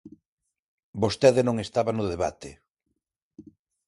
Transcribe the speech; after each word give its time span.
Vostede 1.03 1.41
non 1.47 1.57
estaba 1.65 1.91
no 1.97 2.05
debate. 2.13 2.49